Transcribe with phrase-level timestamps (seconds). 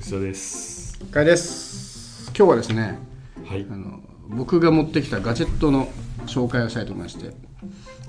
[0.00, 0.98] 吉田です。
[1.06, 2.30] かいです。
[2.36, 2.98] 今日はですね
[3.44, 3.66] はい。
[3.70, 3.76] あ。
[3.76, 5.88] の僕が持ってきたガジェットの
[6.26, 7.34] 紹介をしたいと思いまして。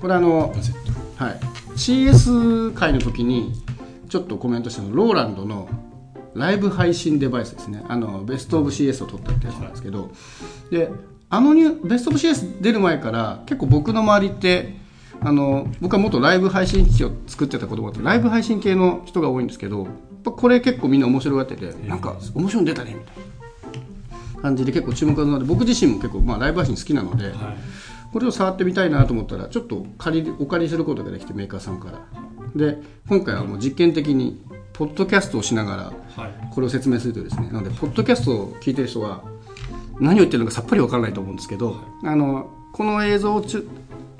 [0.00, 0.54] これあの。
[1.16, 1.40] はい。
[1.76, 3.52] CS 会の時に
[4.08, 5.68] ちょっとコメントしたのローランドの
[6.34, 7.82] ライブ配信デバイスですね。
[7.88, 10.12] あのベストオブ CS を取ったってやつなんですけど、
[10.70, 10.90] で
[11.28, 14.76] あのニュベストオブ CS 出る前から結構僕の周りって
[15.20, 19.88] あの僕は元ライブ配信機器を作ってたこともあってライブ配信系の人が多いんですけど
[20.24, 23.16] これ結構みんな面白がっててなんか面白いの出たねみたい
[24.36, 27.34] な感じで結構注目がなので僕自身も結構、まあ、ライブ配信好きなので、はい。
[28.12, 32.00] これを触ってみたいなと思ったらちょっと借りお借りすることができてメーカーさんから
[32.56, 35.76] で今回はもう実験的にポッドキャストをしなが
[36.16, 36.50] らはい。
[36.52, 39.22] これを説明するとですねなのでポッドキャストを聞いてる人は
[40.00, 43.44] 何を言ってるのかさっぱりわからないと思うんですけどあのこの映像を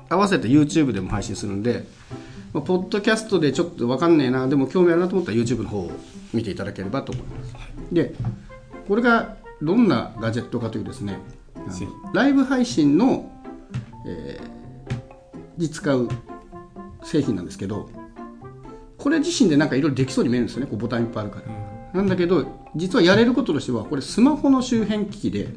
[0.08, 1.86] 合わせて YouTube でも配信するんで
[2.52, 5.90] まあポッドキャストでちょっとわかんねえなでも興味あるなと思ったら YouTube の方を
[6.32, 7.54] 見ていただければと思います。
[7.92, 8.14] で
[8.88, 11.18] これがどんなガジェットかというとですね
[12.12, 13.30] ライブ配信の、
[14.06, 14.60] えー
[15.60, 16.08] に使う
[17.04, 17.90] 製品なんですけど
[18.96, 21.40] これ自身でなんかいろいろできそうに見えるんですよねこうボタンいっぱいあるか
[21.92, 25.48] ら、なんだけど実はやれることとしてはこれスマホの周辺機器で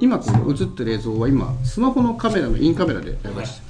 [0.00, 3.65] 今この映ってる映像は今スマホのカメラのインカメラでライブ配信して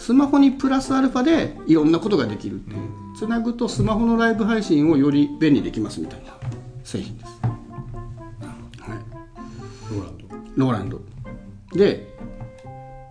[0.00, 2.78] スマホにプラスアルファでいろんなことができるっていう。
[3.18, 6.32] つなぐとスマホのライブ配信をより便利にできますみたいな。
[6.82, 8.98] 製品です、はい、
[9.92, 10.26] ローランド。
[10.56, 11.00] ローランド。
[11.74, 12.16] で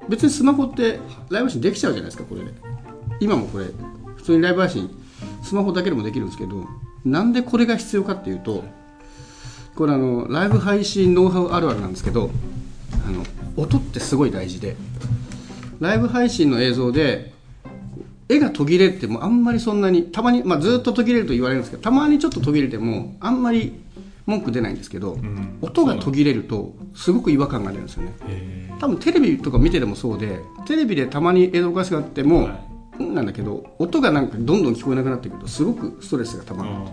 [0.09, 2.43] 別にスマホってライブ配信できちゃうじゃないですかこれ。
[2.43, 2.51] で
[3.19, 3.65] 今もこれ
[4.15, 4.89] 普通にライブ配信
[5.43, 6.65] スマホだけでもできるんですけど
[7.05, 8.63] なんでこれが必要かっていうと
[9.75, 12.31] これあのライブ配信ノウハウあるあるなんですけど
[13.07, 13.23] あの
[13.55, 14.75] 音ってすごい大事で
[15.79, 17.33] ライブ配信の映像で
[18.27, 23.41] 絵が途切れてもあんまりそんなにたまに、まあ、ずっと途切れると言われるんですけどたまにちょっと途切れてもあん。
[23.41, 23.81] まり
[24.25, 28.13] 文句出ないんですけど、ん音が途切れるとすごく違和感が出るんですよね。
[28.27, 32.59] へ多分テレビとか見ててもそうでテレビでたまに映像化しがあっても、は
[32.99, 36.83] うんなんだけど音がなんかどんどん聞こえなくなってくるとすごくストレスがたーまる、なあ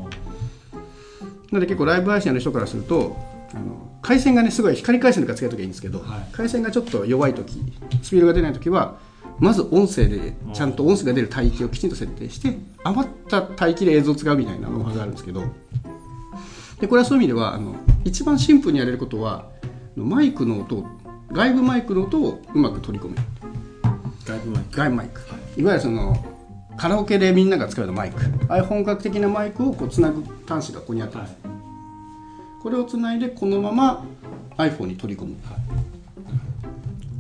[1.53, 3.17] ので結構ライブ配信の人からすると
[3.55, 6.33] あの回線がねすごい光回線とかつけるときはいいんですけど、はい。
[6.33, 7.61] 回線がちょっと弱い時
[8.03, 8.99] スピードが出ない時は
[9.39, 15.43] まず音声でちゃんと音声が出る帯域をきちんと設定して余った帯域で映像を使うみたいなノウハウがあるんですけど
[16.81, 17.75] でこれはそういう意味ではあの
[18.05, 19.51] 一番シンプルにやれることは
[19.95, 20.87] マイクの音を
[21.33, 23.37] 外部マイクの音をうまく取り込めるー
[24.27, 24.77] 外部マイク。
[24.77, 25.21] 外部マイク、
[25.57, 26.25] い、わゆるその
[26.77, 28.21] カラオケでみんなが使うようなマイク。
[28.49, 31.46] ああいう本格的なマイクをこうつなぐ端子がここにあってます、はい。
[32.67, 34.05] これをつないでこのまま
[34.57, 35.37] iPhone に取り込む、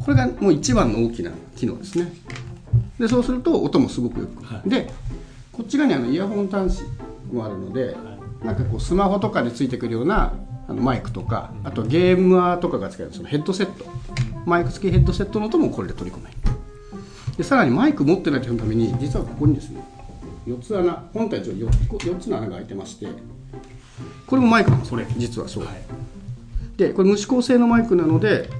[0.04, 2.12] これがもう一番の大きな機能ですね。
[2.98, 4.68] でそうすると音もすごくよく、はい。
[4.68, 4.90] で
[5.52, 6.82] こっち側にあのイヤホン端子
[7.32, 7.96] もあるので、
[8.42, 10.32] なんかこうスマホとかでついてくるような
[10.66, 13.12] あのマイクとか、あとゲーマーとかが使える。
[13.12, 13.84] そのヘッドセット、
[14.46, 16.36] マイク付きヘッドセットの音もこれで取り込める。
[17.36, 19.80] でさらにマイク持ってない人のために実はここにですね
[20.48, 21.68] 4つ穴本体上 4,
[21.98, 23.06] 4つの穴が開いてまして
[24.26, 25.06] これもマイクなんですこれ。
[25.16, 25.76] 実はそう、はい。
[26.76, 28.50] でこれ無指向性のマイクなので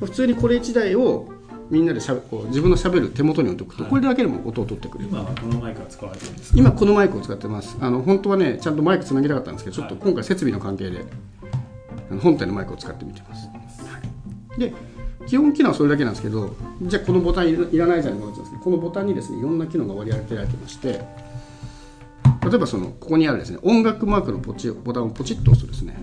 [0.00, 1.32] 普通にこれ1台を
[1.70, 3.90] みんなでしゃべこう自分のしゃべる手元に置いておくと、はい。
[3.90, 5.10] これだけでも音を取ってくれる。
[5.10, 6.58] 今はこのマイクが使われてるんですか？
[6.58, 7.76] 今このマイクを使ってます。
[7.80, 11.04] あの本当はねちゃんとマイクつなぎたかったんですけどちょっとはい今回設備の関係で
[12.10, 13.98] あの本体のマイクを使ってみてます、は
[14.56, 14.60] い。
[14.60, 14.74] で
[15.26, 21.02] 基本機能はそれだけなんですけどじゃあこのボタンいらないじゃんと思ってたんですけどこのボタンにですねいろんな機能が割り当てられてまして
[22.44, 25.96] 例えばそのここにあるですね音楽マークのポチボタンをポチッと押すとですね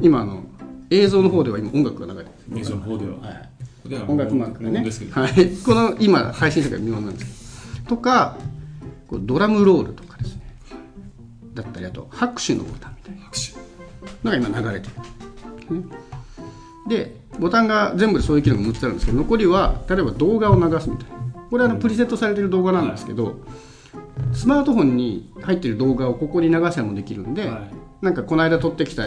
[0.00, 0.44] 今あの
[0.90, 2.58] 映像の方では今音楽が流れてる。
[2.58, 3.18] 映像の方では。
[3.18, 3.50] はい。
[4.08, 4.80] 音楽マークがね。
[5.10, 7.74] はい、この今配信者が見物なんです。
[7.74, 8.36] けどとか
[9.08, 10.42] こうドラムロールとかですね。
[11.54, 13.22] だったりあと拍手のボタンみたいな。
[13.22, 13.60] 拍手。
[14.24, 14.88] のが今流れて
[15.70, 15.86] る、ね、
[16.88, 21.20] でボタンが全部でそういう機能が6つあるんですけど残りは例えば動画を流すみたいな。
[21.50, 23.40] これはあのプリセットされてる動画なんですけど、
[24.32, 28.04] スマートフォンに入ってる動画をここに流したりもできるんで、はい。
[28.04, 29.04] なんかこの間撮ってきた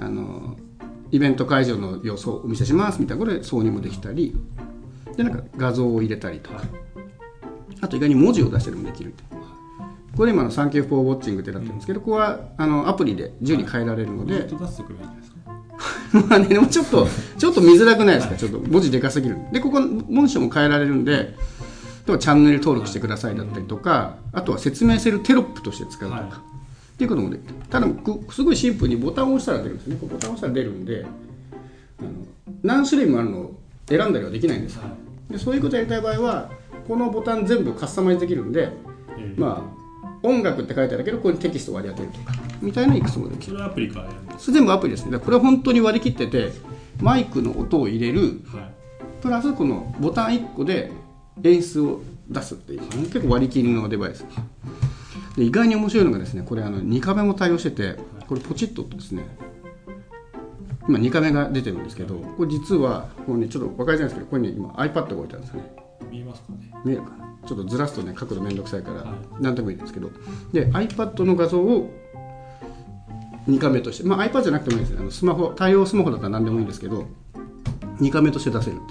[0.00, 0.56] あの
[1.10, 4.34] イベント会場の様子をお見せしますみたいなこれ挿入もできたり
[5.16, 6.66] でなんか画像を入れたりとか、はい。
[7.80, 9.14] あと意外に文字を出したりもできる
[10.16, 15.16] これ今の「サンキュー・フォー・ウォッチング」ってなってるんですけど、ここはあのアプリで自由に変えられるので、ずっと出してくればい。
[16.28, 19.36] まあね、でもちょっと、ちょっと見づらくないですか、ちょっと文字でかすぎる。
[19.52, 21.34] で、ここ、文章も変えられるんで、
[22.06, 26.30] 例えばチャンネル登録してくださいだったりとか、あとは説明するテロップとして使うとか、はい。
[26.30, 26.34] っ
[26.96, 27.54] ていうこともできる。
[27.68, 29.98] ただ、くすごいシンプルにボタンを押したら出るんですね。
[30.00, 31.04] ボタンを押したら出るんで、
[31.98, 32.08] あの
[32.62, 34.82] 何種類もあるのを選んだりはできないんですよ。
[35.30, 36.50] でそういうことやりたい場合は、
[36.86, 38.70] このボタン全部カスタマイズできるんで、
[39.18, 39.68] えーま
[40.02, 44.06] あ、音楽って書いてあるけどここにテキストを割り当てるとかみたいないくつもできるそれはアプリか？
[44.38, 45.18] それ全部アプリですね。
[45.18, 46.52] これは本当に割り切ってて
[47.00, 48.40] マイクの音を入れる。
[48.46, 48.72] はい。
[49.20, 50.92] プラスこのボタン1個で
[51.42, 52.80] 演出を出すっていう。
[52.80, 54.24] 結構割り切りのデバイス。
[55.36, 57.96] で意外に面白いのがですねこれあの2カメも対応してて
[58.26, 59.26] これポチッととですね
[60.88, 65.76] 今2カメが出てるんですけどこれ実はこれねちょっと分かりづらいんですけどこれね今 iPad が置いてあるんですよね。
[66.10, 66.72] 見えますかね？
[66.84, 67.26] 見えるかな？
[67.46, 69.14] ちょっとずらすとね角度めんどくさいからはい。
[69.40, 70.10] 何でもいいんですけど。
[70.52, 71.90] で iPad の画像を
[73.46, 75.00] 2カメとしてまあ iPad じゃなくてもいいですね。
[75.00, 77.06] あのスマホ対応スマホだったら何でもいいんですけど
[78.00, 78.82] 2カメとして出せるって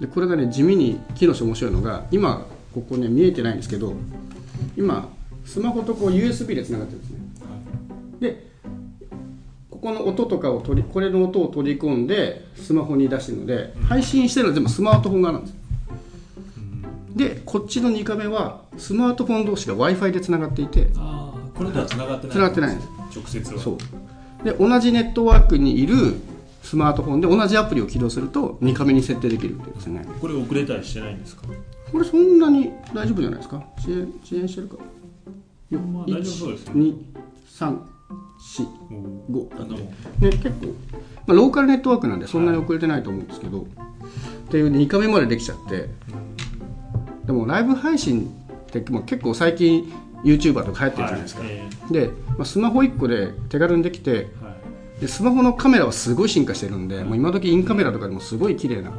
[0.00, 3.94] でこれがね地味に機能して面白いのが今ここね見えてないんですけど
[4.76, 5.08] 今
[5.44, 7.16] スマホとこう USB でつながってるんですね。
[8.20, 8.46] で
[9.70, 15.54] ここの音とかを取りこれの音を取り込んでスマホに出してるので配信してるのは全部スマートフォン側なんです
[17.14, 22.36] でこっちの2カメはスマートフォン同士が w i f i でつながっていてああこれとは繋がってない。
[22.36, 22.88] 繋がってないんです。
[23.16, 23.60] 直接は。
[23.60, 24.44] そう。
[24.44, 26.16] で同じネットワークにいる
[26.66, 30.04] スマートフォンで同じアプリを起動すると2カメに設定できるっていうんですね。
[30.20, 31.42] これ遅れたりしてないんですか？
[31.92, 33.62] これそんなに大丈夫じゃないですか？
[33.78, 34.76] 遅延遅延してるか
[35.70, 36.96] よまあ大丈夫そうですね1 2
[37.58, 37.78] 3
[38.38, 38.66] 4
[39.32, 39.86] お5あんなもん。
[39.86, 39.90] ね、
[40.20, 40.72] 結構、ま
[41.28, 43.64] あ、ローカルネットワークなんでそんなに遅れてないと思うんですけど、っ
[44.50, 45.88] ていう2カメまでできちゃって。
[47.26, 48.28] でもライブ配信
[48.68, 49.92] って結構最近
[50.24, 51.50] YouTuber とか流行ってるじゃないですか、はい。
[51.50, 54.45] えで、まあ、スマホ1個で手軽にできてーはい
[55.00, 58.92] でスマホのカメラはすごい進化してるんで、もう今時インカメラとかでもすごい綺麗な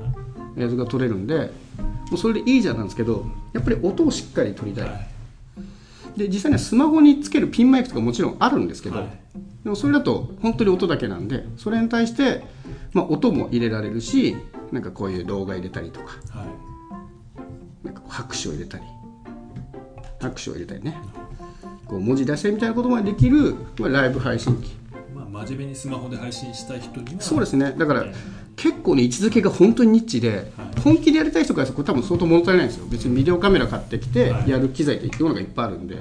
[0.58, 1.52] 映像が撮れるんで
[2.10, 5.08] もうそれでいいじゃんなんですけどやっぱり音をしっかり撮りたい、はい。
[6.18, 9.08] で実際にはスマホにつけるピンマイクとかもちろんあるんですけど、はい。
[9.64, 12.44] でもそれだと本当に音だけなんでそれに対して、
[12.94, 14.38] まあ、音も入れられるし
[14.72, 16.46] なんかこういう動画入れたりとかは
[17.84, 17.88] い。
[17.88, 18.84] なんか拍手を入れたり
[20.20, 20.96] 拍手を入れたりね。
[21.86, 24.70] こう文字出せみたいなことまでできる、まあ、ライブ配信機。
[24.70, 24.87] まあ
[25.46, 27.74] 真面目にスマホで配信したい人にはそうですね。
[27.78, 28.14] だからえ
[28.56, 30.52] 結構ね位置づけが本当にニッチで、
[30.84, 32.86] 本気でやりたい人からするとこれ多分相当物足りないんですよ。
[32.90, 34.50] 別にビデオカメラ買ってきてはい。
[34.50, 35.98] やる機材って世の中いっぱいあるんで、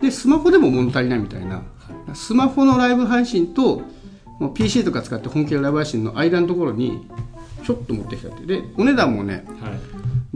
[0.00, 1.62] でスマホでも物足りないみたいな、
[2.14, 3.82] スマホのライブ配信と
[4.54, 7.06] PC とか使って本気でライブ配信の間のところに
[7.64, 8.46] ちょっと持ってきたって。
[8.46, 9.78] でお値段もねはい。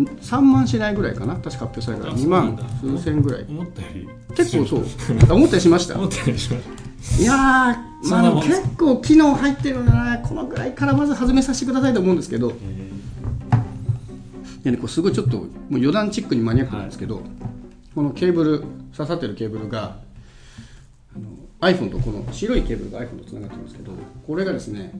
[0.03, 1.35] 3万しないぐらいかな。
[1.35, 3.47] 確か発表されたらあ2万数千ぐらい。
[3.49, 4.85] 思ったより結構そう。
[5.31, 5.99] あ思ったりしました？
[5.99, 6.80] 思ったよりしました
[7.19, 10.19] いやー、まあ、結構機能入ってるな。
[10.19, 12.52] このぐらいからまず始めさせてくださいと思うんですけど。
[12.62, 12.91] え
[14.61, 17.23] いやねこれすごいちょっともう余談チックにマニアックなんですけど、
[17.94, 18.61] このケーブル
[18.94, 19.97] 刺さってるケーブルが
[21.17, 21.31] あの
[21.61, 23.93] iPhone とこの白いケーブルが iPhone とつながってるんですけど
[24.26, 24.93] これがですね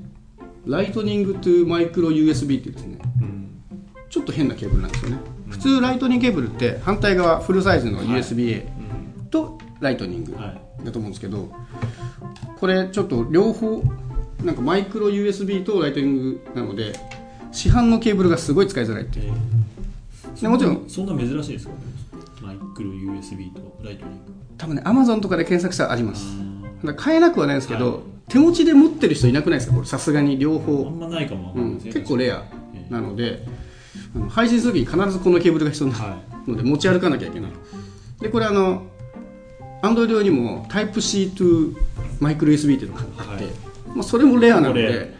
[0.65, 3.63] ライトニングトゥマイクロ USB っていうですねーうん
[4.09, 5.19] ちょっと変なケーブルなんですよね、
[5.51, 8.67] 普通ライトニングケーブルって反対側フルサイズの USB-A
[9.31, 10.35] とライトニング。
[10.37, 11.51] はいだと思うんですけど
[12.59, 13.83] これちょっと両方
[14.45, 16.93] なんかマイクロ USB とライトニングなので
[17.53, 19.29] 市販のケーブルがすごい使いづらいっていう。
[19.29, 19.71] えー
[20.41, 20.85] でもちろん。
[20.89, 21.79] そんな珍しいですかね
[22.41, 24.33] マイクロ USB とライトニング。
[24.57, 26.25] 多分ね Amazon とかで検索したらあります。
[26.83, 28.03] あだ買えなくはないんですけど、はい。
[28.29, 29.87] 手持ちで持ってる人いなくないですかこれ。
[29.87, 32.45] さすがに両ーあ方、んまないかもうん結構レア
[32.75, 33.45] えなので
[34.15, 36.17] あの配信する時に必ずこのケーブルが必要にな
[36.47, 37.53] ので持ち歩かなきゃいけない。
[38.21, 38.85] でこれあの
[39.83, 41.77] Android 用にも Type-C to
[42.21, 43.53] マイクロ USB っていうのがあって、はい。
[43.95, 45.15] まあ、それもレアなので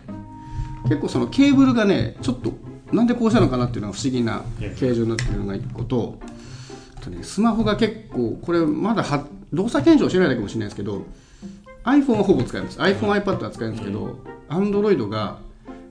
[0.85, 2.53] 結構そのケーブルがねちょっと
[2.93, 4.43] なんでこうしたのかなっていうのは不思議な
[4.79, 6.19] 形状になってるのが1個と
[6.97, 11.05] あとねスマホが結構これまだは動作検証してないだけかもしれないですけど
[11.85, 12.79] iPhone はほぼ使えます。
[12.79, 14.19] iPhone、iPad は使えるんですけど
[14.49, 15.39] Android が、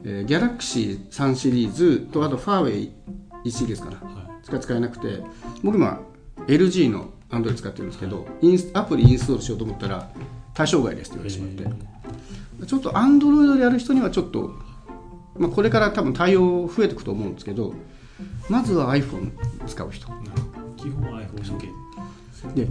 [0.04, 2.92] えー、Galaxy 3シリーズとあとファーウェイ
[3.46, 5.24] 1シリーズかなはしか使えなくて
[5.64, 6.00] 僕今
[6.50, 10.10] LG の Android 使ってるんですけどインスアプリインストールしようと思ったら
[10.54, 11.84] 対象外ですって言われてしまっ
[12.60, 12.66] て。
[12.66, 14.52] ちょっと Android でやる人にはちょっと、
[15.38, 17.74] まあ、これから多分対応増えていくと思うんですけど
[18.50, 19.32] まずは iPhone
[19.66, 20.08] 使う人。
[20.08, 20.12] い
[20.76, 21.62] 基本は iPhone 向
[22.54, 22.68] けで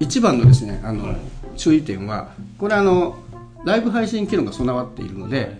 [0.00, 1.16] 一番のですねあの、はい。
[1.56, 3.16] 注意点はこれあの
[3.64, 5.56] ライブ配信機能が備わっているので、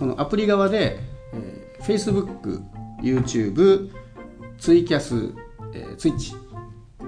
[0.00, 0.98] このアプリ側で、
[1.32, 2.62] えー Facebook、
[3.00, 3.90] YouTube、
[4.58, 5.32] ツイキャス、
[5.72, 6.47] えー、Twitch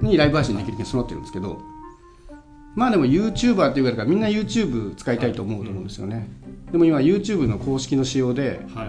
[0.03, 1.61] にライブ配信できるように備わってるんですけど
[2.75, 6.29] まあでも YouTuber って言われるからみんな YouTube 使いたいと思うと思うんですよね、
[6.71, 8.85] でも今 YouTube の公式の仕様では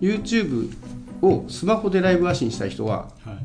[0.00, 0.04] い。
[0.04, 0.74] YouTube
[1.22, 3.38] をスマホでライブ配信したい人ははい。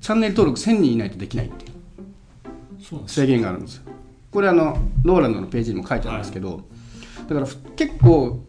[0.00, 3.82] チャンネル登録1000人いないとできないっていう制限があるんですよ。
[4.30, 6.62] これあのローランドのページにも書いてあるんですけど、
[7.28, 8.44] だからふ結構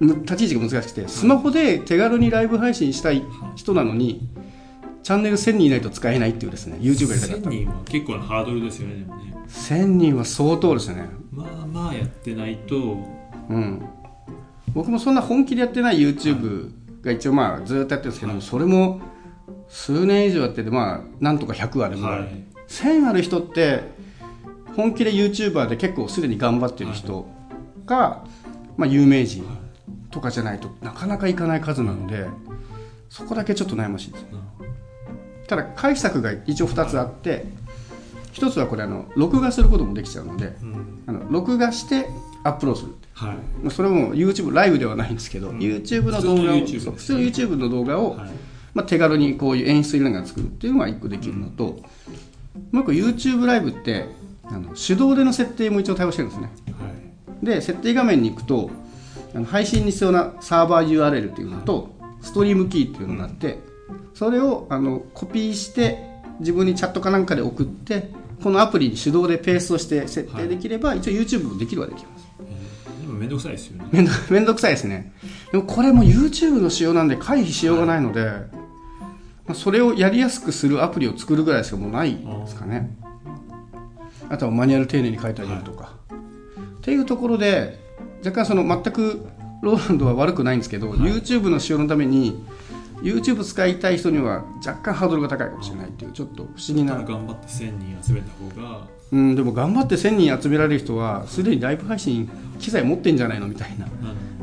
[0.00, 3.22] む立ち位置が難しくてスマホで手軽にライブ配信したい
[3.54, 4.28] 人なのに
[5.06, 9.36] チャンネル1000人いないと使えないっていうですね YouTube やりたかっ1000た人は結構なハードルですよねでもね。
[9.46, 11.08] 1000人は相当ですね。
[11.30, 12.76] まあまあやってないと。
[13.48, 13.88] うん。
[14.74, 16.72] 僕もそんな本気でやってない YouTube
[17.02, 19.00] が一応まあずっとやってるんですけども、それも
[19.68, 22.44] 数年以上やっててまあなんとか100あるぐらい、はい。
[22.66, 23.84] 1000ある人って
[24.74, 27.28] 本気で YouTuber で結構すでに頑張ってる人
[27.84, 28.24] が、
[28.76, 29.46] まあ、有名人
[30.10, 32.26] とかじゃないとなかなかいかない数なので
[33.08, 34.26] そこだけちょっと悩ましいです
[35.46, 37.46] ただ解釈が一応2つあって
[38.32, 41.02] 1つはこれあの録画することもできちゃうのでうん。
[41.06, 42.06] あの録画して
[42.44, 43.36] アップロードするはい。
[43.62, 45.58] まあそれも YouTube ライブではないんですけど、うん。
[45.58, 48.30] YouTube の動画を普通の YouTube の動画を、はい。
[48.74, 51.82] まあ、手軽にこういう演出入れながら作るっていうのが1個できるのと、
[52.72, 54.04] もう1個 YouTube ライブって
[54.44, 56.50] あの手動での設定も一応対応してるんですね。
[56.78, 56.88] は
[57.42, 57.46] い。
[57.46, 58.70] で設定画面に行くと
[59.34, 63.58] あの配信に必要なサーバー URL っていうのと、ストリームキーっていうのがあって、
[64.14, 65.98] それをあのコピーして
[66.40, 68.10] 自分にチャットかなんかで送って
[68.42, 73.88] このアプリに手動でペーストして設定できれば、一応 YouTube もできるはできますえーでもめんどくさいですよね。
[73.92, 75.12] めんどめんどくさいですね。
[75.52, 78.24] でもこれも YouTube の仕様なんで回避しようがないので、
[79.46, 82.94] まあ、それをやりやすくするアプリを作るぐらいしかもうないですかね。
[84.28, 85.92] あとはマニュアル丁寧に書いてあげるとか、
[86.78, 87.78] っていうところで
[88.24, 89.24] 若干その全く
[89.62, 92.44] ローランドは悪くないんですけど、YouTube の仕様のために
[93.02, 96.94] YouTube 使いたい人には若干ハードルが高いかもしれないっていうちょっと不思議な。
[96.96, 98.86] 頑張って1000人集めた方が。
[99.12, 103.86] うんでも頑張って1000人集められる人はすでにライブ配信機材持ってんじゃないのみたいな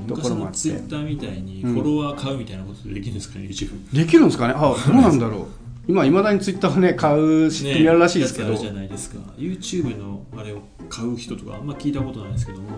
[0.07, 0.69] ところもあって。
[0.69, 4.53] 昔のツイッターみたいにフォロワー買うみたいなことできるんですかね、YouTube できるんですかね？
[4.55, 9.17] あ どうなんだろう今いまだにツイッターをね買う仕組みあるらしいですけど、やつあるじゃないですか。
[9.37, 12.69] YouTube のあれを買う人とかあんま聞いたことないですけども。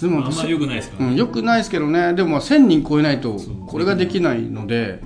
[0.00, 0.96] でもまああんまり良くないですか？
[1.04, 2.12] うん、よくないですけどね。
[2.14, 3.36] でもまあ1000人超えないと
[3.68, 5.00] これができないので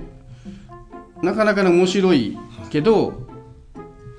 [1.21, 2.35] なかなかね面白い
[2.71, 3.11] けど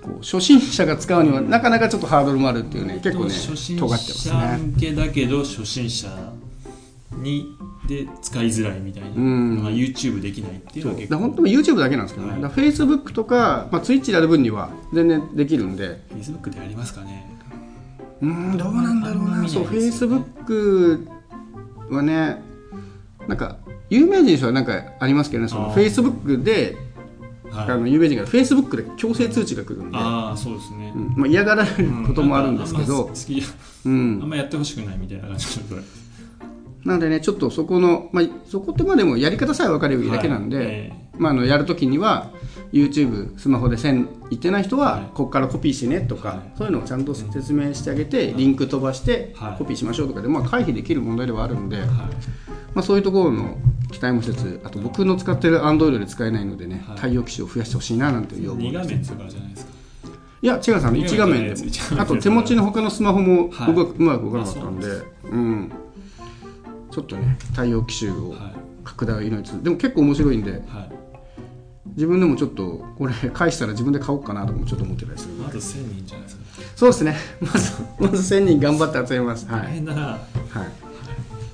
[0.03, 4.59] こう初心者が使うにはなかなかちょっとハードルもあるっていうね結構ね初心尖ってます者ね。
[4.59, 6.09] 向けだけど初心者
[7.17, 7.57] に
[7.89, 9.09] で使いづらいみたいな。
[9.11, 9.57] うん。
[9.57, 11.19] のが YouTube できないっていうのは結構。
[11.19, 12.53] 本当に YouTube だけなんですけどね、はい。
[12.53, 16.01] Facebook とか、まあ、Twitch でやる分には全然できるんで。
[16.15, 17.37] Facebook でやりますかね。
[18.23, 19.49] うんどうなんだろうな。
[19.49, 21.07] そう Facebook
[21.91, 22.43] はね
[23.29, 23.59] なんか
[23.91, 25.49] 有名人はなんかありますけどね。
[25.49, 26.77] その Facebook で
[27.51, 27.71] はい。
[27.71, 31.15] あの有名人が Facebook で強制通知が来るんで、ああそうですね、うん。
[31.17, 33.11] まあ、嫌がられることもあるんですけうど。
[33.85, 34.19] あんあん。
[34.19, 35.77] んまやってほしくないみたいな感じの
[36.87, 40.67] なのでねちょっとそこの、まあ、そこってまでもやり方さえ分かればだけなんで、はい。
[40.67, 42.31] えまあ、あのやるときには
[42.73, 45.03] YouTube スマホで線いってない人は、はい。
[45.15, 46.39] ここからコピーしてねとか、はい。
[46.57, 49.59] そういうのをちゃんと説明してあげて、リンク飛ばしてはい。
[49.59, 51.89] コピーしましょうとかで、まあ、回避できる問題ではあるので、はい。
[51.89, 52.03] ま
[52.77, 53.57] あ、そういうところの
[53.91, 56.99] 期待もしつつあと僕の使ってる Android で使えないのでね、はい。
[56.99, 59.73] 対応機種を増やしてほしいななんていう要望2です画面とかじゃないですか？
[60.43, 61.55] いや違うさん二1画面で
[61.99, 63.73] あと手持ちの他のスマホもうはい。
[63.73, 64.87] まくうまく動かなかったんで、
[65.25, 65.73] うん
[66.97, 68.41] ちょっとね対応機種をはい。
[68.83, 69.51] 拡大を祈りつ。
[69.51, 70.63] つでも結構面白いんではい。
[71.89, 75.35] 自分でもちょっとこれ返したら自分で買おうかなとかもちょっと思ってたりする。
[75.35, 76.43] まず1000人じゃないですか。
[76.75, 77.17] そうですね。
[77.41, 79.47] まず まず1000人頑張って集めます。
[79.47, 80.03] は大い、変だな。
[80.03, 80.19] は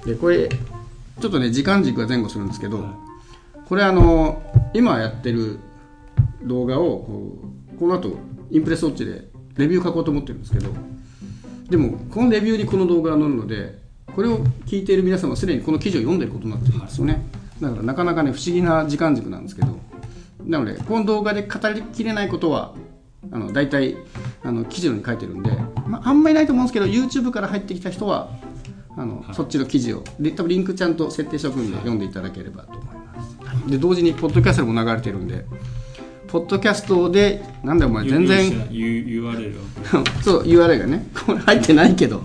[0.04, 2.92] い、でこれちょっとね時間軸が前後するんですけど、はい。
[3.68, 4.42] これあの
[4.74, 5.58] 今やってる
[6.44, 7.40] 動画を
[7.80, 8.16] この後
[8.50, 10.68] インプレスウォッチでレビュー書こうと思ってるんですけど
[11.68, 13.81] でもこのレビューにこの動画が載るので
[14.14, 17.22] これを聞いている皆さんはすでにこの記事を読んでることになってるんですよね、
[17.60, 19.78] だからなかなかね不思議な時間軸なんですけど。
[20.46, 22.74] なのでこの動画で語りきれないことは
[23.30, 23.96] あの大体
[24.42, 25.50] あの記事のに書いてるんで、
[25.86, 28.30] まあ、あんまりないと思うんですけど YouTube から入ってきた人は
[28.96, 29.34] あの、はい。
[29.34, 35.44] そっちの記事をで多分リンクちゃんと設定しておくんで読んでいただければと思います、で同時にポッドキャストでも流れてるんで
[36.26, 38.50] ポッドキャストでなんだよお前全然
[40.22, 42.22] そう URL がねこれ入ってないけど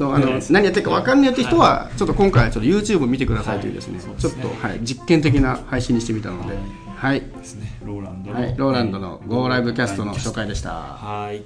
[0.00, 6.56] そうあのはい何やってるか分かんないって人はちょっと今回はちょっと YouTube を見てくださいというですね,、ちょっと、はい、実験的な配信にしてみたので。
[6.96, 7.78] はい、ですね。
[7.82, 8.40] ローランドの。
[8.40, 11.42] はい、ローランドの Go ライブキャストの紹介でした、はい